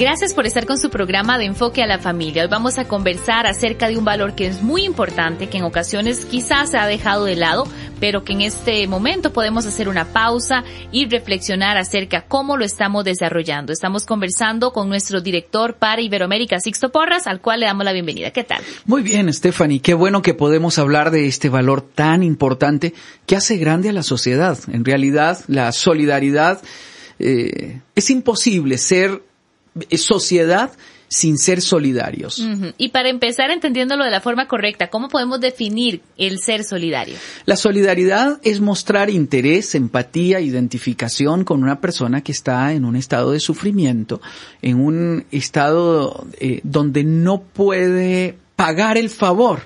Gracias 0.00 0.32
por 0.32 0.46
estar 0.46 0.64
con 0.64 0.78
su 0.78 0.88
programa 0.88 1.36
de 1.36 1.44
enfoque 1.44 1.82
a 1.82 1.86
la 1.86 1.98
familia. 1.98 2.44
Hoy 2.44 2.48
vamos 2.48 2.78
a 2.78 2.88
conversar 2.88 3.46
acerca 3.46 3.86
de 3.86 3.98
un 3.98 4.04
valor 4.06 4.34
que 4.34 4.46
es 4.46 4.62
muy 4.62 4.86
importante, 4.86 5.50
que 5.50 5.58
en 5.58 5.64
ocasiones 5.64 6.24
quizás 6.24 6.70
se 6.70 6.78
ha 6.78 6.86
dejado 6.86 7.26
de 7.26 7.36
lado, 7.36 7.68
pero 8.00 8.24
que 8.24 8.32
en 8.32 8.40
este 8.40 8.86
momento 8.86 9.30
podemos 9.30 9.66
hacer 9.66 9.90
una 9.90 10.06
pausa 10.06 10.64
y 10.90 11.04
reflexionar 11.04 11.76
acerca 11.76 12.22
cómo 12.22 12.56
lo 12.56 12.64
estamos 12.64 13.04
desarrollando. 13.04 13.74
Estamos 13.74 14.06
conversando 14.06 14.72
con 14.72 14.88
nuestro 14.88 15.20
director 15.20 15.74
para 15.74 16.00
Iberoamérica, 16.00 16.60
Sixto 16.60 16.90
Porras, 16.90 17.26
al 17.26 17.42
cual 17.42 17.60
le 17.60 17.66
damos 17.66 17.84
la 17.84 17.92
bienvenida. 17.92 18.30
¿Qué 18.30 18.44
tal? 18.44 18.62
Muy 18.86 19.02
bien, 19.02 19.30
Stephanie. 19.30 19.82
Qué 19.82 19.92
bueno 19.92 20.22
que 20.22 20.32
podemos 20.32 20.78
hablar 20.78 21.10
de 21.10 21.26
este 21.26 21.50
valor 21.50 21.82
tan 21.82 22.22
importante 22.22 22.94
que 23.26 23.36
hace 23.36 23.58
grande 23.58 23.90
a 23.90 23.92
la 23.92 24.02
sociedad. 24.02 24.58
En 24.72 24.86
realidad, 24.86 25.40
la 25.46 25.70
solidaridad 25.72 26.62
eh, 27.18 27.82
es 27.94 28.08
imposible 28.08 28.78
ser 28.78 29.28
sociedad 29.96 30.72
sin 31.12 31.38
ser 31.38 31.60
solidarios. 31.60 32.40
Y 32.78 32.90
para 32.90 33.08
empezar 33.08 33.50
entendiéndolo 33.50 34.04
de 34.04 34.12
la 34.12 34.20
forma 34.20 34.46
correcta, 34.46 34.90
¿cómo 34.90 35.08
podemos 35.08 35.40
definir 35.40 36.02
el 36.16 36.38
ser 36.38 36.62
solidario? 36.62 37.16
La 37.46 37.56
solidaridad 37.56 38.38
es 38.44 38.60
mostrar 38.60 39.10
interés, 39.10 39.74
empatía, 39.74 40.40
identificación 40.40 41.42
con 41.42 41.64
una 41.64 41.80
persona 41.80 42.22
que 42.22 42.30
está 42.30 42.72
en 42.74 42.84
un 42.84 42.94
estado 42.94 43.32
de 43.32 43.40
sufrimiento, 43.40 44.20
en 44.62 44.78
un 44.78 45.26
estado 45.32 46.28
eh, 46.38 46.60
donde 46.62 47.02
no 47.02 47.42
puede 47.42 48.36
pagar 48.54 48.96
el 48.96 49.10
favor 49.10 49.62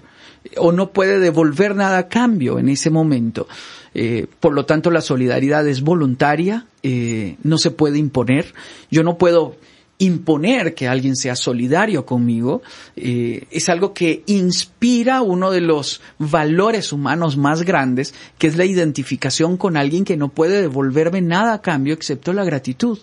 o 0.56 0.72
no 0.72 0.92
puede 0.92 1.18
devolver 1.18 1.76
nada 1.76 1.98
a 1.98 2.08
cambio 2.08 2.58
en 2.58 2.70
ese 2.70 2.88
momento. 2.88 3.46
Eh, 3.92 4.26
por 4.40 4.54
lo 4.54 4.64
tanto, 4.64 4.90
la 4.90 5.02
solidaridad 5.02 5.68
es 5.68 5.82
voluntaria, 5.82 6.66
eh, 6.82 7.36
no 7.42 7.58
se 7.58 7.70
puede 7.70 7.98
imponer. 7.98 8.54
Yo 8.90 9.02
no 9.02 9.18
puedo 9.18 9.56
imponer 9.98 10.74
que 10.74 10.88
alguien 10.88 11.16
sea 11.16 11.36
solidario 11.36 12.04
conmigo, 12.04 12.62
eh, 12.96 13.46
es 13.50 13.68
algo 13.68 13.94
que 13.94 14.22
inspira 14.26 15.22
uno 15.22 15.50
de 15.50 15.60
los 15.60 16.00
valores 16.18 16.92
humanos 16.92 17.36
más 17.36 17.62
grandes, 17.62 18.14
que 18.38 18.46
es 18.46 18.56
la 18.56 18.64
identificación 18.64 19.56
con 19.56 19.76
alguien 19.76 20.04
que 20.04 20.16
no 20.16 20.28
puede 20.28 20.62
devolverme 20.62 21.20
nada 21.20 21.54
a 21.54 21.62
cambio 21.62 21.94
excepto 21.94 22.32
la 22.32 22.44
gratitud 22.44 22.98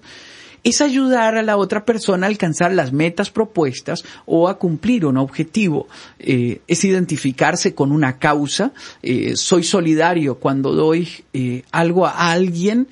es 0.63 0.81
ayudar 0.81 1.37
a 1.37 1.43
la 1.43 1.57
otra 1.57 1.85
persona 1.85 2.25
a 2.25 2.29
alcanzar 2.29 2.71
las 2.73 2.91
metas 2.93 3.31
propuestas 3.31 4.03
o 4.25 4.47
a 4.47 4.57
cumplir 4.59 5.05
un 5.05 5.17
objetivo. 5.17 5.87
Eh, 6.19 6.61
es 6.67 6.83
identificarse 6.83 7.73
con 7.73 7.91
una 7.91 8.19
causa. 8.19 8.71
Eh, 9.01 9.35
soy 9.35 9.63
solidario 9.63 10.35
cuando 10.35 10.73
doy 10.73 11.07
eh, 11.33 11.63
algo 11.71 12.05
a 12.05 12.31
alguien 12.31 12.87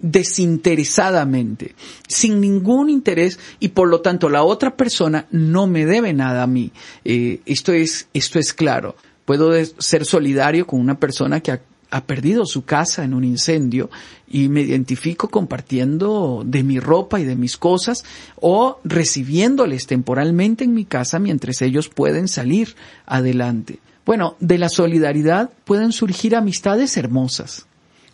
desinteresadamente, 0.00 1.74
sin 2.08 2.40
ningún 2.40 2.88
interés 2.88 3.38
y 3.58 3.68
por 3.68 3.88
lo 3.88 4.00
tanto 4.00 4.30
la 4.30 4.42
otra 4.42 4.74
persona 4.74 5.26
no 5.30 5.66
me 5.66 5.84
debe 5.84 6.14
nada 6.14 6.44
a 6.44 6.46
mí. 6.46 6.72
Esto 7.04 7.74
es 7.74 8.08
esto 8.14 8.38
es 8.38 8.54
claro. 8.54 8.96
Puedo 9.26 9.52
ser 9.76 10.06
solidario 10.06 10.66
con 10.66 10.80
una 10.80 10.98
persona 10.98 11.40
que 11.40 11.60
ha 11.90 12.04
perdido 12.04 12.46
su 12.46 12.64
casa 12.64 13.04
en 13.04 13.14
un 13.14 13.24
incendio 13.24 13.90
y 14.28 14.48
me 14.48 14.62
identifico 14.62 15.28
compartiendo 15.28 16.42
de 16.44 16.62
mi 16.62 16.78
ropa 16.78 17.20
y 17.20 17.24
de 17.24 17.36
mis 17.36 17.56
cosas 17.56 18.04
o 18.36 18.78
recibiéndoles 18.84 19.86
temporalmente 19.86 20.64
en 20.64 20.74
mi 20.74 20.84
casa 20.84 21.18
mientras 21.18 21.62
ellos 21.62 21.88
pueden 21.88 22.28
salir 22.28 22.74
adelante. 23.06 23.80
Bueno, 24.06 24.36
de 24.40 24.58
la 24.58 24.68
solidaridad 24.68 25.50
pueden 25.64 25.92
surgir 25.92 26.34
amistades 26.34 26.96
hermosas. 26.96 27.66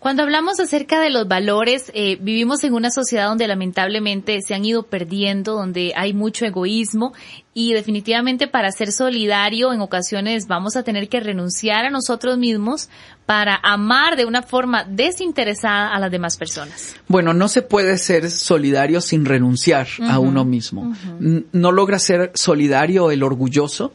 Cuando 0.07 0.23
hablamos 0.23 0.61
acerca 0.61 1.01
de 1.01 1.11
los 1.11 1.27
valores, 1.27 1.91
eh, 1.93 2.17
vivimos 2.21 2.63
en 2.63 2.75
una 2.75 2.91
sociedad 2.93 3.27
donde 3.27 3.49
lamentablemente 3.49 4.41
se 4.41 4.55
han 4.55 4.65
ido 4.65 4.85
perdiendo, 4.85 5.55
donde 5.55 5.95
hay 5.97 6.15
mucho 6.15 6.47
egoísmo 6.47 7.13
y 7.55 7.73
definitivamente 7.73 8.47
para 8.47 8.71
ser 8.71 8.93
solidario 8.93 9.73
en 9.73 9.81
ocasiones 9.81 10.47
vamos 10.47 10.77
a 10.77 10.85
tener 10.85 11.09
que 11.09 11.19
renunciar 11.19 11.87
a 11.87 11.91
nosotros 11.91 12.39
mismos 12.39 12.89
para 13.27 13.59
amar 13.61 14.15
de 14.15 14.27
una 14.27 14.43
forma 14.43 14.85
desinteresada 14.85 15.93
a 15.93 15.99
las 15.99 16.13
demás 16.13 16.37
personas. 16.37 16.95
Bueno, 17.09 17.35
no 17.35 17.49
se 17.49 17.63
puede 17.63 17.99
ser 17.99 18.31
solidario 18.31 19.01
sin 19.01 19.25
renunciar 19.25 19.89
a 20.09 20.21
uno 20.21 20.45
mismo. 20.45 20.95
No 21.51 21.73
logra 21.73 21.99
ser 21.99 22.31
solidario 22.37 23.11
el 23.11 23.25
orgulloso, 23.25 23.93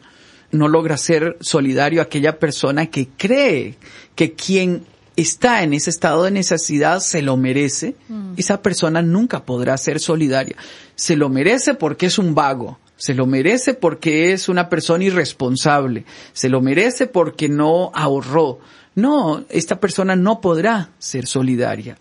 no 0.52 0.68
logra 0.68 0.98
ser 0.98 1.38
solidario 1.40 2.02
aquella 2.02 2.38
persona 2.38 2.88
que 2.88 3.08
cree 3.18 3.78
que 4.14 4.34
quien 4.34 4.91
está 5.16 5.64
en 5.64 5.74
ese 5.74 5.90
estado 5.90 6.24
de 6.24 6.32
necesidad 6.32 7.00
se 7.00 7.22
lo 7.22 7.38
merece. 7.38 7.96
Esa 8.38 8.62
persona 8.62 9.02
nunca 9.02 9.46
podrá 9.46 9.78
ser 9.78 10.00
solidaria. 10.00 10.56
Se 10.96 11.16
lo 11.16 11.30
merece 11.30 11.74
porque 11.74 12.08
es 12.08 12.18
un 12.18 12.36
vago. 12.36 12.80
Se 12.96 13.14
lo 13.14 13.26
merece 13.26 13.74
porque 13.74 14.32
es 14.32 14.48
una 14.48 14.70
persona 14.70 15.04
irresponsable. 15.04 16.06
Se 16.34 16.50
lo 16.50 16.62
merece 16.62 17.08
porque 17.08 17.50
no 17.50 17.92
ahorró. 17.94 18.60
No, 18.94 19.46
esta 19.50 19.80
persona 19.80 20.16
no 20.16 20.42
podrá 20.42 20.92
ser 21.00 21.26
solidaria. 21.26 21.98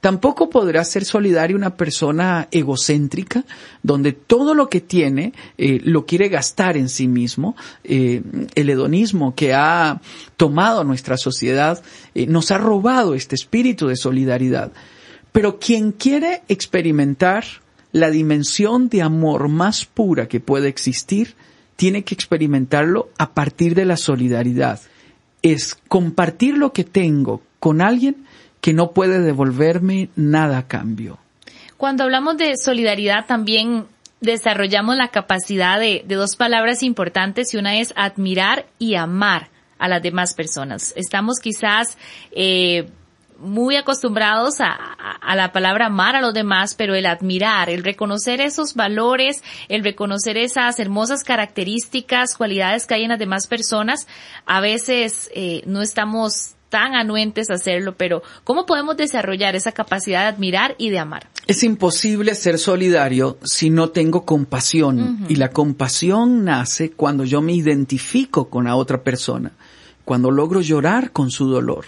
Tampoco 0.00 0.48
podrá 0.48 0.82
ser 0.84 1.04
solidaria 1.04 1.54
una 1.54 1.76
persona 1.76 2.48
egocéntrica, 2.50 3.44
donde 3.82 4.12
todo 4.12 4.54
lo 4.54 4.70
que 4.70 4.80
tiene 4.80 5.34
eh, 5.58 5.78
lo 5.84 6.06
quiere 6.06 6.28
gastar 6.28 6.78
en 6.78 6.88
sí 6.88 7.06
mismo. 7.06 7.54
Eh, 7.84 8.22
el 8.54 8.70
hedonismo 8.70 9.34
que 9.34 9.52
ha 9.52 10.00
tomado 10.38 10.84
nuestra 10.84 11.18
sociedad 11.18 11.82
eh, 12.14 12.26
nos 12.26 12.50
ha 12.50 12.56
robado 12.56 13.14
este 13.14 13.34
espíritu 13.34 13.88
de 13.88 13.96
solidaridad. 13.96 14.72
Pero 15.32 15.58
quien 15.58 15.92
quiere 15.92 16.42
experimentar 16.48 17.44
la 17.92 18.10
dimensión 18.10 18.88
de 18.88 19.02
amor 19.02 19.48
más 19.48 19.84
pura 19.84 20.28
que 20.28 20.40
puede 20.40 20.68
existir, 20.68 21.34
tiene 21.76 22.04
que 22.04 22.14
experimentarlo 22.14 23.10
a 23.18 23.34
partir 23.34 23.74
de 23.74 23.84
la 23.84 23.98
solidaridad. 23.98 24.80
Es 25.42 25.76
compartir 25.88 26.56
lo 26.56 26.72
que 26.72 26.84
tengo 26.84 27.42
con 27.58 27.82
alguien 27.82 28.24
que 28.60 28.72
no 28.72 28.92
puede 28.92 29.20
devolverme 29.20 30.10
nada 30.16 30.58
a 30.58 30.68
cambio. 30.68 31.18
Cuando 31.76 32.04
hablamos 32.04 32.36
de 32.36 32.56
solidaridad 32.56 33.26
también 33.26 33.86
desarrollamos 34.20 34.96
la 34.96 35.08
capacidad 35.08 35.80
de, 35.80 36.04
dos 36.06 36.36
palabras 36.36 36.82
importantes 36.82 37.54
y 37.54 37.56
una 37.56 37.78
es 37.78 37.92
admirar 37.96 38.66
y 38.78 38.94
amar 38.94 39.48
a 39.78 39.88
las 39.88 40.02
demás 40.02 40.34
personas. 40.34 40.92
Estamos 40.94 41.38
quizás 41.40 41.96
eh, 42.32 42.90
muy 43.38 43.76
acostumbrados 43.76 44.60
a, 44.60 45.34
la 45.34 45.52
palabra 45.52 45.86
amar 45.86 46.16
a 46.16 46.20
los 46.20 46.34
demás, 46.34 46.74
pero 46.74 46.94
el 46.94 47.06
admirar, 47.06 47.70
el 47.70 47.82
reconocer 47.82 48.42
esos 48.42 48.74
valores, 48.74 49.42
el 49.68 49.82
reconocer 49.82 50.36
esas 50.36 50.78
hermosas 50.78 51.24
características, 51.24 52.36
cualidades 52.36 52.86
que 52.86 52.94
hay 52.94 53.04
en 53.04 53.08
las 53.08 53.18
demás 53.18 53.46
personas, 53.46 54.06
a 54.44 54.60
veces 54.60 55.30
eh, 55.34 55.62
no 55.64 55.80
estamos 55.80 56.56
tan 56.70 56.94
anuentes 56.94 57.50
a 57.50 57.54
hacerlo, 57.54 57.94
pero 57.96 58.22
¿cómo 58.44 58.64
podemos 58.64 58.96
desarrollar 58.96 59.56
esa 59.56 59.72
capacidad 59.72 60.22
de 60.22 60.28
admirar 60.28 60.76
y 60.78 60.88
de 60.88 60.98
amar? 60.98 61.28
Es 61.46 61.62
imposible 61.62 62.34
ser 62.34 62.58
solidario 62.58 63.38
si 63.42 63.68
no 63.68 63.90
tengo 63.90 64.24
compasión 64.24 65.00
uh 65.00 65.06
-huh. 65.06 65.26
y 65.28 65.34
la 65.36 65.50
compasión 65.50 66.44
nace 66.44 66.92
cuando 66.92 67.24
yo 67.24 67.42
me 67.42 67.52
identifico 67.52 68.48
con 68.48 68.64
la 68.64 68.76
otra 68.76 69.02
persona, 69.02 69.52
cuando 70.04 70.30
logro 70.30 70.60
llorar 70.60 71.10
con 71.10 71.30
su 71.30 71.48
dolor, 71.50 71.86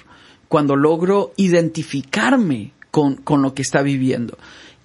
cuando 0.48 0.76
logro 0.76 1.32
identificarme 1.36 2.72
con, 2.90 3.16
con 3.16 3.40
lo 3.40 3.54
que 3.54 3.62
está 3.62 3.82
viviendo. 3.82 4.36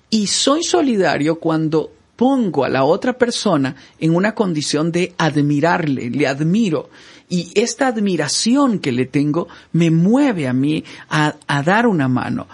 Y 0.09 0.27
soy 0.27 0.63
solidario 0.63 1.39
cuando 1.39 1.91
pongo 2.17 2.65
a 2.65 2.69
la 2.69 2.83
otra 2.83 3.17
persona 3.17 3.75
en 3.99 4.13
una 4.13 4.35
condición 4.35 4.91
de 4.91 5.13
admirarle, 5.17 6.09
le 6.09 6.27
admiro. 6.27 6.89
Y 7.29 7.51
esta 7.55 7.87
admiración 7.87 8.79
que 8.79 8.91
le 8.91 9.05
tengo 9.05 9.47
me 9.73 9.91
mueve 9.91 10.47
a 10.47 10.53
mí 10.53 10.83
a, 11.09 11.35
dar 11.63 11.85
una 11.85 12.07
mano. 12.07 12.47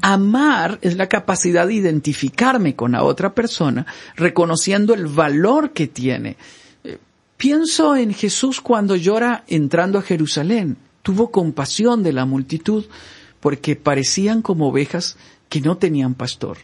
Amar 0.00 0.78
es 0.82 0.96
la 0.96 1.08
capacidad 1.08 1.66
de 1.66 1.74
identificarme 1.74 2.74
con 2.74 2.92
la 2.92 3.04
otra 3.04 3.34
persona, 3.34 3.86
reconociendo 4.16 4.94
el 4.94 5.06
valor 5.06 5.72
que 5.72 5.86
tiene. 5.86 6.36
Eh, 6.82 6.98
pienso 7.36 7.96
en 7.96 8.14
Jesús 8.14 8.62
cuando 8.62 8.96
llora 8.96 9.44
entrando 9.46 9.98
a 9.98 10.02
Jerusalén. 10.02 10.78
Tuvo 11.02 11.30
compasión 11.30 12.02
de 12.02 12.14
la 12.14 12.24
multitud 12.24 12.86
porque 13.40 13.76
parecían 13.76 14.40
como 14.40 14.68
ovejas 14.68 15.18
que 15.50 15.60
no 15.60 15.76
tenían 15.76 16.14
pastor. 16.14 16.56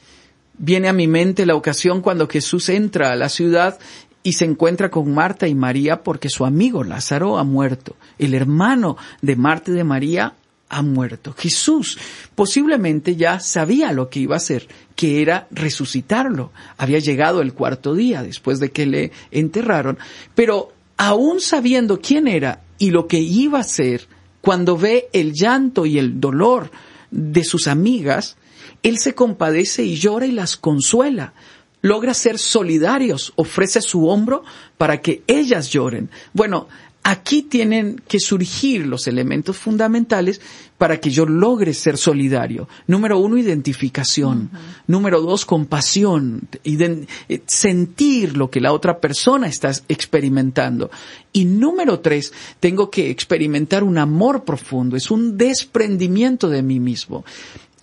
Viene 0.63 0.89
a 0.89 0.93
mi 0.93 1.09
mente 1.09 1.47
la 1.47 1.55
ocasión 1.55 2.03
cuando 2.03 2.29
Jesús 2.29 2.69
entra 2.69 3.11
a 3.11 3.17
la 3.17 3.31
ciudad 3.31 3.79
y 4.23 4.35
se 4.35 4.45
encuentra 4.45 4.91
con 4.91 5.11
Marta 5.11 5.49
y 5.49 5.55
María 5.55 6.03
porque 6.03 6.29
su 6.29 6.45
amigo 6.45 6.85
Lázaro 6.85 7.39
ha 7.39 7.45
muerto. 7.45 7.97
El 8.19 8.35
hermano 8.35 8.99
de 9.23 9.37
Marta 9.37 9.71
y 9.71 9.75
de 9.75 9.85
María 9.85 10.35
ha 10.69 10.83
muerto. 10.83 11.33
Jesús 11.33 11.97
posiblemente 12.35 13.17
ya 13.17 13.41
sabía 13.41 13.95
lo 13.95 14.11
que 14.11 14.21
iba 14.21 14.35
a 14.35 14.37
hacer, 14.37 14.69
que 14.97 15.23
era 15.23 15.49
resucitarlo. 15.51 16.53
Había 16.77 16.99
llegado 16.99 17.41
el 17.41 17.55
cuarto 17.55 17.95
día 17.95 18.23
después 18.23 18.61
de 18.61 18.71
que 18.71 18.85
le 18.85 19.13
enterraron, 19.31 19.97
pero 20.35 20.75
aún 20.99 21.41
sabiendo 21.41 22.03
quién 22.03 22.29
era 22.29 22.61
y 22.77 22.91
lo 22.91 23.07
que 23.07 23.19
iba 23.19 23.57
a 23.57 23.63
hacer, 23.63 24.09
cuando 24.43 24.77
ve 24.77 25.09
el 25.15 25.33
llanto 25.33 25.87
y 25.87 25.99
el 25.99 26.21
dolor 26.21 26.71
de 27.11 27.45
sus 27.45 27.67
amigas, 27.67 28.37
él 28.83 28.99
se 28.99 29.15
compadece 29.15 29.85
y 29.85 29.97
llora 29.97 30.27
y 30.27 30.33
las 30.33 30.57
consuela. 30.57 31.35
Logra 31.83 32.13
ser 32.13 32.39
solidarios, 32.39 33.33
ofrece 33.37 33.81
su 33.81 34.07
hombro 34.09 34.45
para 34.77 35.01
que 35.01 35.23
ellas 35.27 35.71
lloren. 35.71 36.11
Bueno, 36.35 36.69
aquí 37.03 37.43
tienen 37.43 38.03
que 38.07 38.21
surgir 38.21 38.87
los 38.87 39.07
elementos 39.07 39.57
fundamentales 39.57 40.41
para 40.77 41.01
que 41.01 41.11
yo 41.11 41.25
logre 41.27 41.73
ser 41.73 41.97
solidario. 41.97 42.69
Número 42.87 43.19
uno, 43.19 43.39
identificación. 43.39 44.51
Número 44.87 45.21
dos, 45.21 45.45
compasión. 45.47 46.49
Eh, 46.65 47.43
sentir 47.47 48.37
lo 48.37 48.51
que 48.51 48.61
la 48.61 48.73
otra 48.73 48.99
persona 48.99 49.47
está 49.47 49.71
experimentando. 49.89 50.91
Y 51.33 51.45
número 51.45 52.01
tres, 52.01 52.33
tengo 52.61 52.91
que 52.91 53.11
experimentar 53.11 53.85
un 53.85 53.99
amor 53.99 54.45
profundo. 54.45 54.97
Es 54.97 55.11
un 55.11 55.39
desprendimiento 55.39 56.49
de 56.49 56.63
mí 56.63 56.81
mismo. 56.81 57.25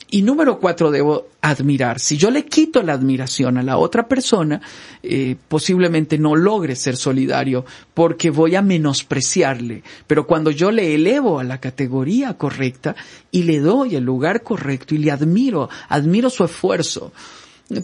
Y 0.10 0.22
número 0.22 0.58
cuatro, 0.60 0.90
debo 0.90 1.28
admirar. 1.42 2.00
Si 2.00 2.16
yo 2.18 2.32
le 2.32 2.46
quito 2.46 2.82
la 2.82 2.94
admiración 2.94 3.58
a 3.58 3.64
la 3.64 3.78
otra 3.78 4.08
persona, 4.08 4.62
eh, 5.04 5.36
posiblemente 5.50 6.18
no 6.18 6.34
logre 6.34 6.78
ser 6.78 6.96
solidario 6.96 7.66
porque 7.94 8.30
voy 8.30 8.56
a 8.56 8.62
menospreciarle. 8.62 9.84
Pero 10.08 10.26
cuando 10.26 10.50
yo 10.50 10.72
le 10.72 10.96
elevo 10.96 11.40
a 11.40 11.44
la 11.44 11.60
categoría 11.60 12.38
correcta 12.38 12.96
y 13.32 13.44
le 13.44 13.60
doy 13.60 13.96
el 13.98 14.06
lugar 14.06 14.44
correcto 14.44 14.96
y 14.96 15.00
le 15.00 15.12
admiro, 15.12 15.70
admiro 15.90 16.30
su 16.30 16.46
esfuerzo. 16.46 17.12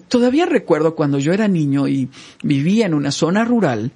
Todavía 0.07 0.45
recuerdo 0.45 0.95
cuando 0.95 1.19
yo 1.19 1.33
era 1.33 1.49
niño 1.49 1.89
y 1.89 2.09
vivía 2.41 2.85
en 2.85 2.93
una 2.93 3.11
zona 3.11 3.43
rural, 3.43 3.91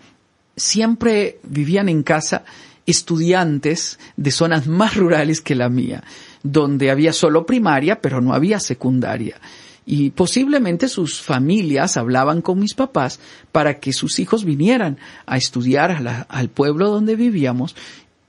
siempre 0.57 1.39
vivían 1.43 1.87
en 1.87 2.03
casa 2.03 2.43
estudiantes 2.85 3.99
de 4.17 4.31
zonas 4.31 4.67
más 4.67 4.97
rurales 4.97 5.39
que 5.39 5.55
la 5.55 5.69
mía 5.69 6.03
donde 6.51 6.91
había 6.91 7.13
solo 7.13 7.45
primaria, 7.45 8.01
pero 8.01 8.21
no 8.21 8.33
había 8.33 8.59
secundaria. 8.59 9.39
Y 9.85 10.09
posiblemente 10.09 10.89
sus 10.89 11.21
familias 11.21 11.95
hablaban 11.95 12.41
con 12.41 12.59
mis 12.59 12.73
papás 12.73 13.19
para 13.51 13.79
que 13.79 13.93
sus 13.93 14.19
hijos 14.19 14.43
vinieran 14.43 14.97
a 15.25 15.37
estudiar 15.37 16.25
al 16.27 16.49
pueblo 16.49 16.89
donde 16.89 17.15
vivíamos. 17.15 17.75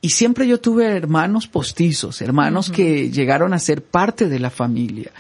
Y 0.01 0.11
siempre 0.11 0.47
yo 0.47 0.61
tuve 0.61 0.87
hermanos 0.87 1.49
postizos, 1.49 2.23
hermanos 2.23 2.71
que 2.71 3.11
llegaron 3.11 3.55
a 3.55 3.59
ser 3.59 3.83
parte 3.83 4.29
de 4.29 4.39
la 4.39 4.51
familia. 4.51 5.11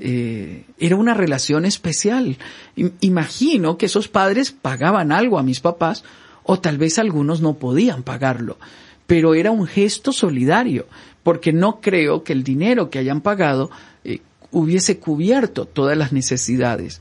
Eh, 0.00 0.64
era 0.78 0.96
una 0.96 1.14
relación 1.14 1.64
especial. 1.64 2.36
Imagino 3.00 3.78
que 3.78 3.86
esos 3.86 4.08
padres 4.08 4.50
pagaban 4.50 5.12
algo 5.12 5.38
a 5.38 5.44
mis 5.44 5.60
papás 5.60 6.02
o 6.42 6.58
tal 6.58 6.76
vez 6.76 6.98
algunos 6.98 7.40
no 7.40 7.54
podían 7.54 8.02
pagarlo, 8.02 8.58
pero 9.06 9.34
era 9.34 9.52
un 9.52 9.66
gesto 9.66 10.12
solidario 10.12 10.86
porque 11.24 11.52
no 11.52 11.80
creo 11.80 12.22
que 12.22 12.32
el 12.32 12.44
dinero 12.44 12.90
que 12.90 13.00
hayan 13.00 13.20
pagado 13.20 13.70
eh, 14.04 14.20
hubiese 14.52 15.00
cubierto 15.00 15.64
todas 15.64 15.98
las 15.98 16.12
necesidades. 16.12 17.00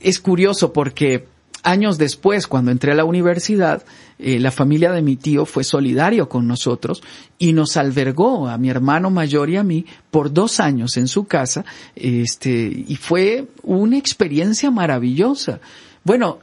Es 0.00 0.18
curioso 0.18 0.72
porque 0.72 1.26
años 1.62 1.98
después, 1.98 2.46
cuando 2.48 2.72
entré 2.72 2.92
a 2.92 2.96
la 2.96 3.04
universidad, 3.04 3.84
eh, 4.18 4.40
la 4.40 4.50
familia 4.50 4.90
de 4.90 5.02
mi 5.02 5.16
tío 5.16 5.46
fue 5.46 5.64
solidario 5.64 6.28
con 6.28 6.48
nosotros 6.48 7.02
y 7.38 7.52
nos 7.52 7.76
albergó 7.76 8.48
a 8.48 8.58
mi 8.58 8.70
hermano 8.70 9.10
mayor 9.10 9.50
y 9.50 9.56
a 9.56 9.62
mí 9.62 9.86
por 10.10 10.32
dos 10.32 10.58
años 10.58 10.96
en 10.96 11.08
su 11.08 11.26
casa, 11.26 11.64
este, 11.94 12.50
y 12.50 12.96
fue 12.96 13.46
una 13.62 13.98
experiencia 13.98 14.70
maravillosa. 14.70 15.60
Bueno, 16.04 16.40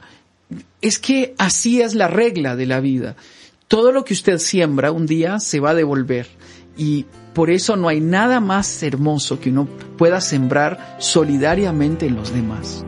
es 0.80 0.98
que 0.98 1.34
así 1.38 1.82
es 1.82 1.94
la 1.94 2.08
regla 2.08 2.56
de 2.56 2.66
la 2.66 2.80
vida 2.80 3.16
todo 3.70 3.92
lo 3.92 4.04
que 4.04 4.14
usted 4.14 4.38
siembra 4.38 4.90
un 4.90 5.06
día 5.06 5.38
se 5.38 5.60
va 5.60 5.70
a 5.70 5.74
devolver. 5.74 6.26
Y 6.76 7.06
por 7.34 7.50
eso 7.50 7.76
no 7.76 7.88
hay 7.88 8.00
nada 8.00 8.40
más 8.40 8.82
hermoso 8.82 9.38
que 9.38 9.50
uno 9.50 9.68
pueda 9.96 10.20
sembrar 10.20 10.96
solidariamente 10.98 12.06
en 12.06 12.16
los 12.16 12.34
demás. 12.34 12.84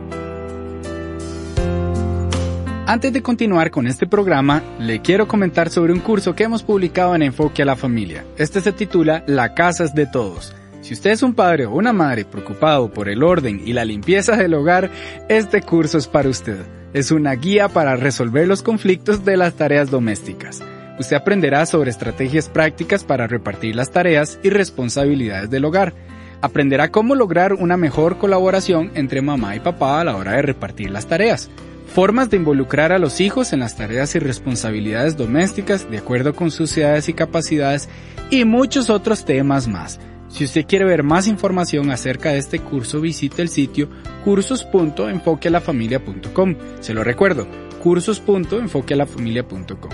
Antes 2.85 3.13
de 3.13 3.21
continuar 3.21 3.71
con 3.71 3.87
este 3.87 4.07
programa, 4.07 4.61
le 4.77 5.01
quiero 5.01 5.25
comentar 5.25 5.69
sobre 5.69 5.93
un 5.93 6.01
curso 6.01 6.35
que 6.35 6.43
hemos 6.43 6.63
publicado 6.63 7.15
en 7.15 7.21
Enfoque 7.21 7.61
a 7.61 7.65
la 7.65 7.77
Familia. 7.77 8.25
Este 8.37 8.59
se 8.59 8.73
titula 8.73 9.23
La 9.25 9.53
casa 9.53 9.85
es 9.85 9.95
de 9.95 10.05
todos. 10.05 10.53
Si 10.83 10.93
usted 10.93 11.11
es 11.11 11.23
un 11.23 11.33
padre 11.33 11.65
o 11.65 11.71
una 11.71 11.93
madre 11.93 12.25
preocupado 12.25 12.91
por 12.91 13.07
el 13.07 13.23
orden 13.23 13.61
y 13.65 13.71
la 13.71 13.85
limpieza 13.85 14.35
del 14.35 14.53
hogar, 14.53 14.91
este 15.29 15.61
curso 15.61 15.97
es 15.97 16.07
para 16.07 16.27
usted. 16.27 16.57
Es 16.93 17.09
una 17.09 17.33
guía 17.35 17.69
para 17.69 17.95
resolver 17.95 18.49
los 18.49 18.61
conflictos 18.61 19.23
de 19.23 19.37
las 19.37 19.53
tareas 19.53 19.89
domésticas. 19.89 20.61
Usted 20.99 21.15
aprenderá 21.15 21.65
sobre 21.65 21.89
estrategias 21.89 22.49
prácticas 22.49 23.05
para 23.05 23.27
repartir 23.27 23.77
las 23.77 23.91
tareas 23.91 24.39
y 24.43 24.49
responsabilidades 24.49 25.49
del 25.49 25.63
hogar. 25.63 25.93
Aprenderá 26.41 26.91
cómo 26.91 27.15
lograr 27.15 27.53
una 27.53 27.77
mejor 27.77 28.17
colaboración 28.17 28.91
entre 28.93 29.21
mamá 29.21 29.55
y 29.55 29.61
papá 29.61 30.01
a 30.01 30.03
la 30.03 30.17
hora 30.17 30.33
de 30.33 30.41
repartir 30.41 30.91
las 30.91 31.07
tareas. 31.07 31.49
Formas 31.95 32.29
de 32.29 32.35
involucrar 32.35 32.91
a 32.91 32.99
los 32.99 33.21
hijos 33.21 33.53
en 33.53 33.61
las 33.61 33.77
tareas 33.77 34.15
y 34.15 34.19
responsabilidades 34.19 35.15
domésticas 35.15 35.89
de 35.89 35.99
acuerdo 35.99 36.35
con 36.35 36.51
sus 36.51 36.77
edades 36.77 37.07
y 37.07 37.13
capacidades 37.13 37.87
y 38.29 38.43
muchos 38.43 38.89
otros 38.89 39.23
temas 39.23 39.69
más. 39.69 39.97
Si 40.33 40.43
usted 40.45 40.65
quiere 40.65 40.85
ver 40.85 41.03
más 41.03 41.27
información 41.27 41.91
acerca 41.91 42.31
de 42.31 42.39
este 42.39 42.57
curso, 42.57 42.99
visite 42.99 43.43
el 43.43 43.49
sitio 43.49 43.87
cursos.enfoquealafamilia.com. 44.23 46.55
Se 46.79 46.95
lo 46.95 47.03
recuerdo, 47.03 47.47
cursos.enfoquealafamilia.com. 47.83 49.91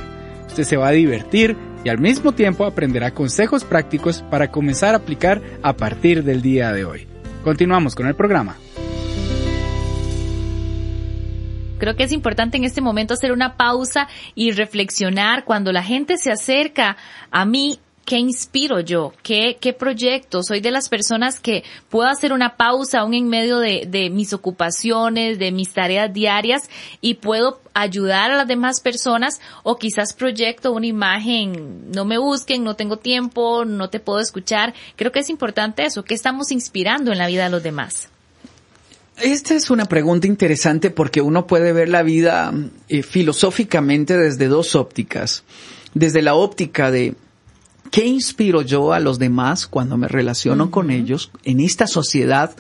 Usted 0.48 0.64
se 0.64 0.78
va 0.78 0.88
a 0.88 0.92
divertir 0.92 1.58
y 1.84 1.90
al 1.90 2.00
mismo 2.00 2.32
tiempo 2.32 2.64
aprenderá 2.64 3.14
consejos 3.14 3.66
prácticos 3.66 4.22
para 4.22 4.50
comenzar 4.50 4.94
a 4.94 5.00
aplicar 5.00 5.42
a 5.62 5.74
partir 5.74 6.24
del 6.24 6.42
día 6.42 6.72
de 6.72 6.86
hoy. 6.86 7.06
Continuamos 7.44 7.94
con 7.94 8.08
el 8.08 8.16
programa. 8.16 8.56
Creo 11.80 11.98
que 11.98 12.04
es 12.04 12.14
importante 12.14 12.56
en 12.56 12.64
este 12.64 12.80
momento 12.80 13.14
hacer 13.14 13.34
una 13.34 13.58
pausa 13.58 14.08
y 14.36 14.52
reflexionar 14.52 15.44
cuando 15.44 15.74
la 15.74 15.84
gente 15.84 16.18
se 16.18 16.32
acerca 16.32 16.96
a 17.30 17.44
mí 17.44 17.82
¿Qué 18.10 18.18
inspiro 18.18 18.80
yo? 18.80 19.14
¿Qué, 19.22 19.60
¿Qué 19.62 19.72
proyecto? 19.72 20.42
Soy 20.42 20.62
de 20.62 20.72
las 20.72 20.90
personas 20.90 21.40
que 21.40 21.64
puedo 21.90 22.10
hacer 22.10 22.34
una 22.34 22.58
pausa 22.58 23.02
aún 23.02 23.14
en 23.14 23.28
medio 23.28 23.60
de, 23.60 23.86
de 23.88 24.10
mis 24.10 24.34
ocupaciones, 24.34 25.38
de 25.38 25.52
mis 25.52 25.74
tareas 25.74 26.12
diarias 26.12 26.72
y 27.02 27.14
puedo 27.14 27.62
ayudar 27.76 28.32
a 28.32 28.38
las 28.38 28.48
demás 28.48 28.82
personas 28.82 29.40
o 29.62 29.76
quizás 29.76 30.14
proyecto 30.14 30.72
una 30.72 30.88
imagen, 30.88 31.92
no 31.92 32.04
me 32.04 32.18
busquen, 32.18 32.64
no 32.64 32.76
tengo 32.76 32.98
tiempo, 32.98 33.64
no 33.64 33.92
te 33.92 34.00
puedo 34.00 34.20
escuchar. 34.20 34.74
Creo 34.96 35.12
que 35.12 35.20
es 35.20 35.30
importante 35.30 35.86
eso, 35.86 36.04
¿qué 36.04 36.16
estamos 36.16 36.52
inspirando 36.52 37.12
en 37.12 37.20
la 37.20 37.28
vida 37.28 37.44
de 37.44 37.52
los 37.52 37.62
demás? 37.62 38.10
Esta 39.18 39.54
es 39.54 39.70
una 39.70 39.86
pregunta 39.86 40.26
interesante 40.26 40.90
porque 40.90 41.22
uno 41.22 41.46
puede 41.46 41.74
ver 41.74 41.90
la 41.90 42.02
vida 42.02 42.52
eh, 42.88 43.04
filosóficamente 43.04 44.18
desde 44.18 44.48
dos 44.48 44.74
ópticas. 44.74 45.44
Desde 45.94 46.24
la 46.24 46.34
óptica 46.34 46.90
de 46.90 47.14
¿Qué 47.92 48.06
inspiro 48.06 48.62
yo 48.62 48.94
a 48.94 49.00
los 49.00 49.20
demás 49.20 49.68
cuando 49.68 49.98
me 49.98 50.08
relaciono 50.08 50.70
con 50.70 50.92
ellos 50.92 51.32
en 51.44 51.60
esta 51.60 51.88
sociedad 51.88 52.56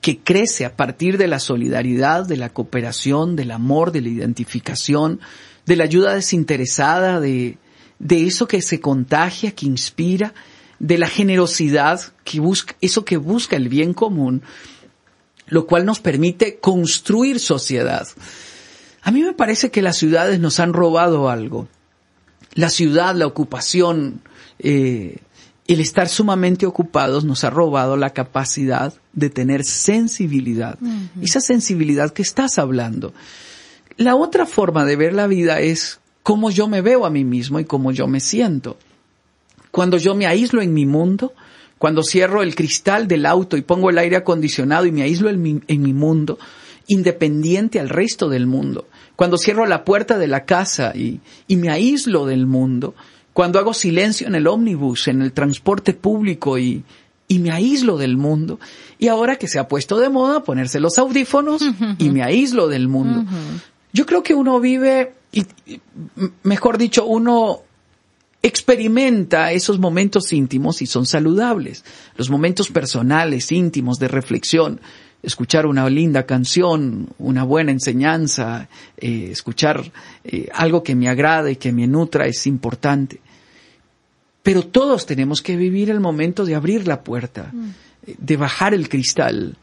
que 0.00 0.18
crece 0.18 0.64
a 0.64 0.76
partir 0.76 1.18
de 1.18 1.26
la 1.26 1.38
solidaridad, 1.38 2.26
de 2.26 2.38
la 2.38 2.48
cooperación, 2.48 3.36
del 3.36 3.50
amor, 3.50 3.92
de 3.92 4.00
la 4.00 4.08
identificación, 4.08 5.20
de 5.66 5.76
la 5.76 5.84
ayuda 5.84 6.14
desinteresada, 6.14 7.20
de, 7.20 7.58
de 7.98 8.26
eso 8.26 8.48
que 8.48 8.62
se 8.62 8.80
contagia, 8.80 9.52
que 9.52 9.66
inspira? 9.66 10.32
de 10.80 10.98
la 10.98 11.06
generosidad, 11.06 12.00
que 12.24 12.40
busca, 12.40 12.74
eso 12.80 13.04
que 13.04 13.18
busca 13.18 13.54
el 13.54 13.68
bien 13.68 13.94
común, 13.94 14.42
lo 15.46 15.66
cual 15.66 15.84
nos 15.84 16.00
permite 16.00 16.58
construir 16.58 17.38
sociedad. 17.38 18.08
A 19.02 19.10
mí 19.10 19.22
me 19.22 19.34
parece 19.34 19.70
que 19.70 19.82
las 19.82 19.96
ciudades 19.96 20.40
nos 20.40 20.58
han 20.58 20.72
robado 20.72 21.28
algo. 21.28 21.68
La 22.54 22.70
ciudad, 22.70 23.14
la 23.14 23.26
ocupación, 23.26 24.22
eh, 24.62 25.18
el 25.66 25.80
estar 25.80 26.08
sumamente 26.08 26.66
ocupados 26.66 27.24
nos 27.24 27.44
ha 27.44 27.50
robado 27.50 27.96
la 27.96 28.10
capacidad 28.10 28.92
de 29.12 29.30
tener 29.30 29.64
sensibilidad. 29.64 30.78
Esa 31.22 31.40
sensibilidad 31.40 32.12
que 32.12 32.22
estás 32.22 32.58
hablando. 32.58 33.14
La 33.96 34.16
otra 34.16 34.46
forma 34.46 34.84
de 34.84 34.96
ver 34.96 35.12
la 35.12 35.28
vida 35.28 35.60
es 35.60 36.00
cómo 36.22 36.50
yo 36.50 36.66
me 36.66 36.80
veo 36.80 37.06
a 37.06 37.10
mí 37.10 37.24
mismo 37.24 37.60
y 37.60 37.64
cómo 37.64 37.92
yo 37.92 38.08
me 38.08 38.20
siento. 38.20 38.78
Cuando 39.70 39.96
yo 39.96 40.14
me 40.14 40.26
aíslo 40.26 40.60
en 40.60 40.74
mi 40.74 40.86
mundo, 40.86 41.34
cuando 41.78 42.02
cierro 42.02 42.42
el 42.42 42.54
cristal 42.54 43.06
del 43.06 43.24
auto 43.24 43.56
y 43.56 43.62
pongo 43.62 43.90
el 43.90 43.98
aire 43.98 44.16
acondicionado 44.16 44.86
y 44.86 44.92
me 44.92 45.02
aíslo 45.02 45.30
en 45.30 45.40
mi, 45.40 45.60
en 45.68 45.82
mi 45.82 45.92
mundo, 45.92 46.38
independiente 46.88 47.78
al 47.78 47.88
resto 47.88 48.28
del 48.28 48.48
mundo, 48.48 48.88
cuando 49.14 49.38
cierro 49.38 49.64
la 49.66 49.84
puerta 49.84 50.18
de 50.18 50.26
la 50.26 50.44
casa 50.44 50.92
y, 50.96 51.20
y 51.46 51.56
me 51.56 51.70
aíslo 51.70 52.26
del 52.26 52.46
mundo, 52.46 52.96
cuando 53.32 53.58
hago 53.58 53.74
silencio 53.74 54.26
en 54.26 54.34
el 54.34 54.46
ómnibus, 54.46 55.08
en 55.08 55.22
el 55.22 55.32
transporte 55.32 55.94
público 55.94 56.58
y, 56.58 56.84
y 57.28 57.38
me 57.38 57.52
aíslo 57.52 57.96
del 57.96 58.16
mundo. 58.16 58.58
Y 58.98 59.06
ahora 59.06 59.36
que 59.36 59.46
se 59.46 59.58
ha 59.58 59.68
puesto 59.68 59.98
de 59.98 60.08
moda 60.08 60.42
ponerse 60.42 60.80
los 60.80 60.98
audífonos 60.98 61.62
y 61.98 62.10
me 62.10 62.24
aíslo 62.24 62.66
del 62.66 62.88
mundo. 62.88 63.24
Yo 63.92 64.04
creo 64.04 64.22
que 64.24 64.34
uno 64.34 64.58
vive, 64.58 65.14
y, 65.30 65.46
mejor 66.42 66.76
dicho, 66.76 67.04
uno 67.06 67.62
experimenta 68.42 69.52
esos 69.52 69.78
momentos 69.78 70.32
íntimos 70.32 70.82
y 70.82 70.86
son 70.86 71.06
saludables. 71.06 71.84
Los 72.16 72.30
momentos 72.30 72.68
personales, 72.70 73.52
íntimos, 73.52 73.98
de 73.98 74.08
reflexión, 74.08 74.80
escuchar 75.22 75.66
una 75.66 75.88
linda 75.88 76.24
canción, 76.24 77.08
una 77.18 77.44
buena 77.44 77.72
enseñanza, 77.72 78.68
eh, 78.96 79.28
escuchar 79.30 79.92
eh, 80.24 80.48
algo 80.52 80.82
que 80.82 80.94
me 80.94 81.08
agrade, 81.08 81.58
que 81.58 81.72
me 81.72 81.86
nutra, 81.86 82.26
es 82.26 82.46
importante. 82.46 83.20
Pero 84.42 84.62
todos 84.62 85.06
tenemos 85.06 85.42
que 85.42 85.56
vivir 85.56 85.90
el 85.90 86.00
momento 86.00 86.44
de 86.44 86.54
abrir 86.54 86.88
la 86.88 87.02
puerta, 87.02 87.50
mm. 87.52 87.70
de 88.18 88.36
bajar 88.36 88.72
el 88.72 88.88
cristal, 88.88 89.56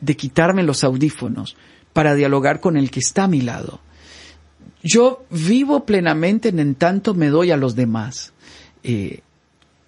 de 0.00 0.16
quitarme 0.16 0.62
los 0.62 0.84
audífonos 0.84 1.56
para 1.92 2.14
dialogar 2.14 2.60
con 2.60 2.76
el 2.76 2.90
que 2.90 3.00
está 3.00 3.24
a 3.24 3.28
mi 3.28 3.40
lado. 3.40 3.80
Yo 4.82 5.24
vivo 5.30 5.84
plenamente 5.84 6.50
en 6.50 6.74
tanto 6.74 7.14
me 7.14 7.28
doy 7.28 7.50
a 7.50 7.56
los 7.56 7.74
demás. 7.74 8.32
Eh, 8.82 9.20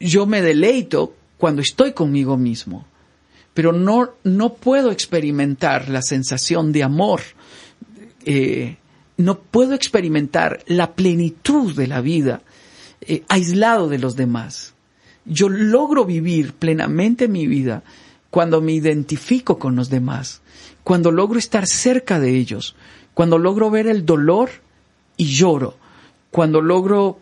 yo 0.01 0.27
me 0.27 0.43
deleito 0.43 1.15
cuando 1.39 1.61
estoy 1.63 1.93
conmigo 1.93 2.37
mismo 2.37 2.87
pero 3.57 3.73
no, 3.73 4.11
no 4.23 4.53
puedo 4.53 4.91
experimentar 4.93 5.89
la 5.89 6.03
sensación 6.03 6.73
de 6.73 6.83
amor, 6.83 7.23
eh, 8.27 8.77
no 9.17 9.39
puedo 9.39 9.73
experimentar 9.73 10.63
la 10.67 10.93
plenitud 10.93 11.75
de 11.75 11.87
la 11.87 12.03
vida 12.03 12.43
eh, 13.01 13.23
aislado 13.29 13.89
de 13.89 13.99
los 13.99 14.15
demás. 14.15 14.75
Yo 15.25 15.49
logro 15.49 16.05
vivir 16.05 16.53
plenamente 16.53 17.29
mi 17.29 17.47
vida 17.47 17.83
cuando 18.29 18.61
me 18.61 18.73
identifico 18.73 19.59
con 19.59 19.75
los 19.75 19.89
demás, 19.89 20.43
cuando 20.85 21.11
logro 21.11 21.39
estar 21.39 21.67
cerca 21.67 22.21
de 22.21 22.37
ellos, 22.37 22.77
cuando 23.15 23.39
logro 23.39 23.71
ver 23.71 23.87
el 23.87 24.05
dolor 24.05 24.51
y 25.17 25.29
lloro, 25.29 25.79
cuando 26.31 26.61
logro 26.61 27.21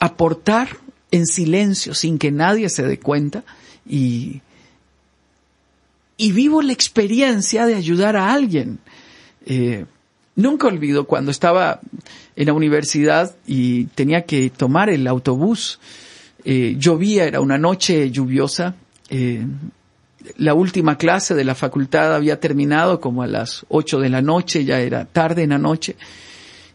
aportar 0.00 0.76
en 1.10 1.24
silencio 1.24 1.94
sin 1.94 2.18
que 2.18 2.30
nadie 2.30 2.68
se 2.68 2.82
dé 2.82 2.98
cuenta 2.98 3.42
y 3.88 4.42
y 6.16 6.32
vivo 6.32 6.62
la 6.62 6.72
experiencia 6.72 7.66
de 7.66 7.74
ayudar 7.74 8.16
a 8.16 8.32
alguien. 8.32 8.78
Eh, 9.44 9.84
nunca 10.34 10.66
olvido 10.66 11.06
cuando 11.06 11.30
estaba 11.30 11.80
en 12.34 12.46
la 12.46 12.52
universidad 12.52 13.34
y 13.46 13.84
tenía 13.86 14.22
que 14.22 14.50
tomar 14.50 14.90
el 14.90 15.06
autobús. 15.06 15.78
Eh, 16.44 16.76
llovía, 16.78 17.24
era 17.24 17.40
una 17.40 17.58
noche 17.58 18.10
lluviosa. 18.10 18.76
Eh, 19.10 19.44
la 20.38 20.54
última 20.54 20.98
clase 20.98 21.34
de 21.34 21.44
la 21.44 21.54
facultad 21.54 22.14
había 22.14 22.40
terminado 22.40 23.00
como 23.00 23.22
a 23.22 23.26
las 23.26 23.64
ocho 23.68 24.00
de 24.00 24.08
la 24.08 24.22
noche, 24.22 24.64
ya 24.64 24.80
era 24.80 25.04
tarde 25.04 25.42
en 25.42 25.50
la 25.50 25.58
noche. 25.58 25.96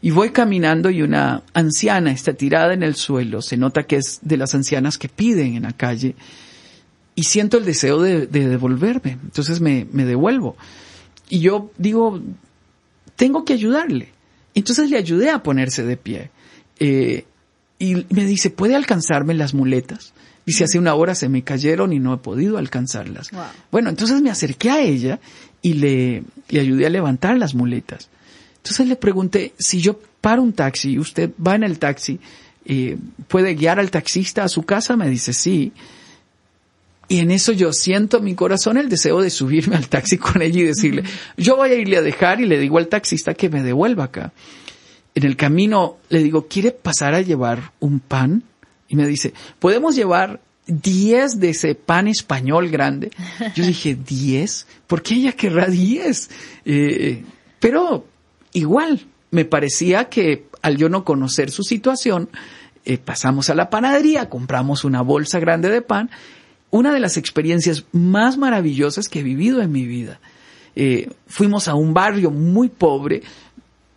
Y 0.03 0.12
voy 0.12 0.31
caminando 0.31 0.89
y 0.89 1.01
una 1.01 1.43
anciana 1.53 2.12
está 2.12 2.33
tirada 2.33 2.74
en 2.74 2.81
el 2.81 2.95
suelo. 2.95 3.41
Se 3.41 3.57
nota 3.57 3.83
que 3.83 3.98
es 3.98 4.19
de 4.21 4.38
las 4.38 4.55
ancianas 4.55 4.98
que 4.98 5.10
piden 5.10 5.55
en 5.55 5.63
la 5.63 5.74
calle 5.74 6.15
y 7.15 7.23
siento 7.23 7.57
el 7.57 7.65
deseo 7.65 8.01
de, 8.01 8.27
devolverme. 8.27 9.17
Entonces 9.23 9.61
me, 9.61 9.85
devuelvo. 9.85 10.55
Y 11.29 11.39
yo 11.39 11.71
digo, 11.77 12.21
tengo 13.15 13.45
que 13.45 13.53
ayudarle. 13.53 14.09
Entonces 14.53 14.89
le 14.89 14.97
ayudé 14.97 15.29
a 15.29 15.43
ponerse 15.43 15.83
de 15.83 15.97
pie. 15.97 16.31
Eh, 16.79 17.25
y 17.79 18.05
me 18.09 18.25
dice, 18.25 18.49
¿puede 18.49 18.75
alcanzarme 18.75 19.33
las 19.33 19.53
muletas? 19.53 20.13
Dice, 20.45 20.63
hace 20.63 20.79
una 20.79 20.95
hora 20.95 21.15
se 21.15 21.29
me 21.29 21.43
cayeron 21.43 21.93
y 21.93 21.99
no 21.99 22.13
he 22.13 22.17
podido 22.17 22.57
alcanzarlas. 22.57 23.29
Bueno, 23.71 23.89
entonces 23.89 24.21
me 24.21 24.29
acerqué 24.29 24.69
a 24.69 24.81
ella 24.81 25.19
y 25.61 25.73
le, 25.73 26.23
le 26.49 26.59
ayudé 26.59 26.87
a 26.87 26.89
levantar 26.89 27.37
las 27.37 27.53
muletas. 27.53 28.09
Entonces 28.57 28.87
le 28.87 28.95
pregunté, 28.95 29.53
si 29.57 29.81
yo 29.81 29.99
paro 30.21 30.41
un 30.41 30.53
taxi 30.53 30.91
y 30.91 30.99
usted 30.99 31.31
va 31.45 31.55
en 31.55 31.63
el 31.63 31.79
taxi, 31.79 32.19
eh, 32.65 32.97
¿puede 33.27 33.55
guiar 33.55 33.79
al 33.79 33.89
taxista 33.89 34.43
a 34.43 34.49
su 34.49 34.63
casa? 34.63 34.95
Me 34.95 35.09
dice, 35.09 35.33
sí. 35.33 35.73
Y 37.11 37.19
en 37.19 37.29
eso 37.29 37.51
yo 37.51 37.73
siento 37.73 38.19
en 38.19 38.23
mi 38.23 38.35
corazón 38.35 38.77
el 38.77 38.87
deseo 38.87 39.21
de 39.21 39.29
subirme 39.29 39.75
al 39.75 39.89
taxi 39.89 40.17
con 40.17 40.41
ella 40.41 40.61
y 40.61 40.63
decirle, 40.63 41.03
yo 41.35 41.57
voy 41.57 41.71
a 41.71 41.75
irle 41.75 41.97
a 41.97 42.01
dejar 42.01 42.39
y 42.39 42.45
le 42.45 42.57
digo 42.57 42.77
al 42.77 42.87
taxista 42.87 43.33
que 43.33 43.49
me 43.49 43.63
devuelva 43.63 44.05
acá. 44.05 44.31
En 45.13 45.25
el 45.25 45.35
camino 45.35 45.97
le 46.07 46.23
digo, 46.23 46.47
¿quiere 46.47 46.71
pasar 46.71 47.13
a 47.13 47.19
llevar 47.19 47.73
un 47.81 47.99
pan? 47.99 48.43
Y 48.87 48.95
me 48.95 49.05
dice, 49.07 49.33
¿podemos 49.59 49.93
llevar 49.93 50.39
10 50.67 51.41
de 51.41 51.49
ese 51.49 51.75
pan 51.75 52.07
español 52.07 52.69
grande? 52.69 53.11
Yo 53.55 53.65
dije, 53.65 53.97
¿10? 53.97 54.65
¿Por 54.87 55.03
qué 55.03 55.15
ella 55.15 55.33
querrá 55.33 55.67
10? 55.67 56.29
Eh, 56.63 57.25
pero 57.59 58.05
igual, 58.53 59.05
me 59.31 59.43
parecía 59.43 60.07
que 60.07 60.45
al 60.61 60.77
yo 60.77 60.87
no 60.87 61.03
conocer 61.03 61.51
su 61.51 61.63
situación, 61.63 62.29
eh, 62.85 62.97
pasamos 62.97 63.49
a 63.49 63.53
la 63.53 63.69
panadería, 63.69 64.29
compramos 64.29 64.85
una 64.85 65.01
bolsa 65.01 65.39
grande 65.39 65.67
de 65.67 65.81
pan 65.81 66.09
una 66.71 66.93
de 66.93 66.99
las 66.99 67.17
experiencias 67.17 67.85
más 67.91 68.37
maravillosas 68.37 69.07
que 69.07 69.19
he 69.19 69.23
vivido 69.23 69.61
en 69.61 69.71
mi 69.71 69.85
vida. 69.85 70.19
Eh, 70.75 71.09
fuimos 71.27 71.67
a 71.67 71.75
un 71.75 71.93
barrio 71.93 72.31
muy 72.31 72.69
pobre, 72.69 73.21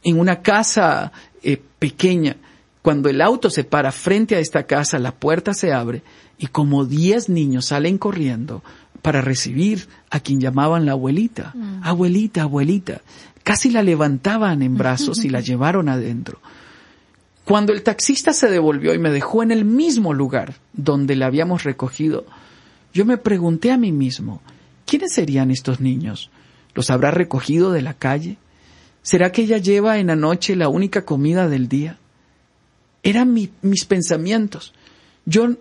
en 0.02 0.20
una 0.20 0.42
casa 0.42 1.12
eh, 1.42 1.60
pequeña. 1.78 2.36
Cuando 2.82 3.08
el 3.08 3.20
auto 3.22 3.48
se 3.48 3.64
para 3.64 3.90
frente 3.90 4.36
a 4.36 4.40
esta 4.40 4.64
casa, 4.64 4.98
la 4.98 5.12
puerta 5.12 5.54
se 5.54 5.72
abre 5.72 6.02
y 6.36 6.48
como 6.48 6.84
diez 6.84 7.28
niños 7.28 7.66
salen 7.66 7.96
corriendo 7.96 8.62
para 9.00 9.20
recibir 9.20 9.88
a 10.10 10.20
quien 10.20 10.40
llamaban 10.40 10.84
la 10.84 10.92
abuelita. 10.92 11.52
Mm. 11.54 11.80
Abuelita, 11.82 12.42
abuelita. 12.42 13.00
Casi 13.42 13.70
la 13.70 13.82
levantaban 13.82 14.62
en 14.62 14.76
brazos 14.76 15.24
y 15.24 15.30
la 15.30 15.40
llevaron 15.42 15.88
adentro. 15.88 16.40
Cuando 17.44 17.72
el 17.72 17.82
taxista 17.82 18.32
se 18.32 18.48
devolvió 18.48 18.94
y 18.94 18.98
me 18.98 19.10
dejó 19.10 19.42
en 19.42 19.50
el 19.50 19.64
mismo 19.64 20.14
lugar 20.14 20.54
donde 20.72 21.16
la 21.16 21.26
habíamos 21.26 21.64
recogido, 21.64 22.24
yo 22.94 23.04
me 23.04 23.18
pregunté 23.18 23.72
a 23.72 23.76
mí 23.76 23.90
mismo, 23.90 24.40
¿quiénes 24.86 25.12
serían 25.12 25.50
estos 25.50 25.80
niños? 25.80 26.30
¿Los 26.74 26.90
habrá 26.90 27.10
recogido 27.10 27.72
de 27.72 27.82
la 27.82 27.94
calle? 27.94 28.38
¿Será 29.02 29.32
que 29.32 29.42
ella 29.42 29.58
lleva 29.58 29.98
en 29.98 30.06
la 30.06 30.16
noche 30.16 30.54
la 30.54 30.68
única 30.68 31.04
comida 31.04 31.48
del 31.48 31.68
día? 31.68 31.98
Eran 33.02 33.34
mis 33.34 33.84
pensamientos. 33.84 34.72
Yo, 35.26 35.56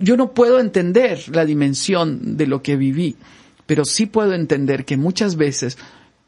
yo 0.00 0.16
no 0.16 0.32
puedo 0.32 0.58
entender 0.58 1.22
la 1.28 1.44
dimensión 1.44 2.36
de 2.36 2.48
lo 2.48 2.60
que 2.60 2.76
viví, 2.76 3.16
pero 3.66 3.84
sí 3.84 4.06
puedo 4.06 4.34
entender 4.34 4.84
que 4.84 4.96
muchas 4.96 5.36
veces 5.36 5.78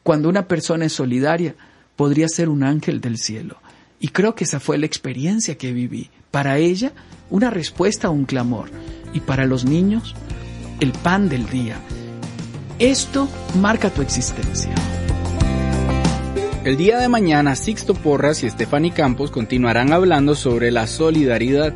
cuando 0.05 0.29
una 0.29 0.47
persona 0.47 0.87
es 0.87 0.93
solidaria 0.93 1.57
podría 1.97 2.29
ser 2.29 2.49
un 2.49 2.63
ángel 2.63 3.01
del 3.01 3.19
cielo. 3.19 3.59
Y 3.99 4.09
creo 4.09 4.37
que 4.37 4.45
esa 4.45 4.61
fue 4.61 4.79
la 4.79 4.87
experiencia 4.87 5.59
que 5.59 5.73
viví. 5.73 6.11
Para 6.31 6.59
ella, 6.59 6.93
una 7.31 7.51
respuesta 7.51 8.09
a 8.09 8.11
un 8.11 8.27
clamor 8.27 8.71
y 9.15 9.21
para 9.21 9.47
los 9.47 9.65
niños 9.65 10.15
el 10.81 10.93
pan 10.93 11.31
del 11.31 11.49
día. 11.49 11.77
Esto 12.79 13.29
marca 13.61 13.89
tu 13.89 14.03
existencia. 14.03 14.75
El 16.65 16.77
día 16.77 16.99
de 16.99 17.09
mañana 17.09 17.57
Sixto 17.57 17.95
Porras 17.95 18.43
y 18.43 18.51
Stephanie 18.51 18.93
Campos 18.93 19.31
continuarán 19.31 19.93
hablando 19.93 20.35
sobre 20.35 20.71
la 20.71 20.87
solidaridad, 20.87 21.73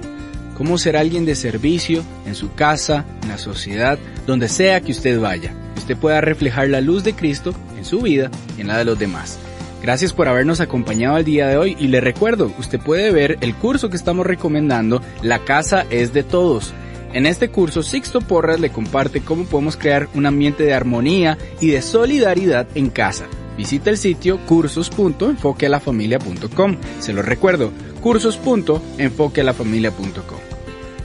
cómo 0.57 0.79
ser 0.79 0.97
alguien 0.97 1.25
de 1.25 1.37
servicio 1.37 2.03
en 2.27 2.35
su 2.35 2.53
casa, 2.55 3.05
en 3.23 3.29
la 3.29 3.39
sociedad, 3.39 3.99
donde 4.27 4.49
sea 4.49 4.81
que 4.81 4.93
usted 4.93 5.21
vaya, 5.21 5.53
usted 5.77 5.97
pueda 5.97 6.21
reflejar 6.21 6.69
la 6.69 6.81
luz 6.81 7.05
de 7.05 7.15
Cristo 7.15 7.55
en 7.77 7.85
su 7.85 8.01
vida 8.01 8.31
y 8.57 8.63
en 8.63 8.69
la 8.69 8.79
de 8.79 8.87
los 8.87 8.99
demás. 8.99 9.39
Gracias 9.83 10.13
por 10.13 10.27
habernos 10.27 10.61
acompañado 10.61 11.19
el 11.19 11.25
día 11.25 11.47
de 11.47 11.57
hoy 11.57 11.77
y 11.79 11.89
le 11.89 12.01
recuerdo, 12.01 12.53
usted 12.59 12.81
puede 12.81 13.13
ver 13.13 13.39
el 13.43 13.55
curso 13.55 13.91
que 13.91 13.97
estamos 13.97 14.27
recomendando, 14.27 15.03
La 15.23 15.41
casa 15.41 15.87
es 15.91 16.13
de 16.13 16.25
todos 16.25 16.73
En 17.13 17.27
este 17.27 17.51
curso, 17.51 17.83
Sixto 17.83 18.21
Porras 18.21 18.61
le 18.61 18.71
comparte 18.71 19.23
cómo 19.23 19.45
podemos 19.45 19.77
crear 19.77 20.09
un 20.15 20.27
ambiente 20.27 20.63
de 20.65 20.75
armonía 20.75 21.37
y 21.61 21.71
de 21.71 21.83
solidaridad 21.83 22.69
en 22.75 22.91
casa. 22.91 23.27
Visita 23.57 23.91
el 23.91 23.97
sitio 23.97 24.39
cursos.enfoquealafamilia.com. 24.47 26.77
Se 27.01 27.13
lo 27.13 27.23
recuerdo, 27.23 27.73
cursos.enfoquealafamilia.com. 28.01 30.39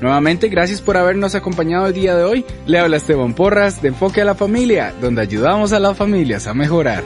Nuevamente, 0.02 0.50
gracias 0.50 0.82
por 0.82 0.98
habernos 0.98 1.34
acompañado 1.34 1.88
el 1.88 1.94
día 1.94 2.16
de 2.16 2.26
hoy. 2.26 2.46
Le 2.68 2.80
habla 2.80 2.98
Esteban 2.98 3.34
Porras 3.34 3.82
de 3.82 3.88
Enfoque 3.88 4.22
a 4.22 4.26
la 4.26 4.36
Familia, 4.36 4.94
donde 5.00 5.22
ayudamos 5.22 5.72
a 5.72 5.80
las 5.80 5.96
familias 5.96 6.46
a 6.46 6.54
mejorar. 6.54 7.06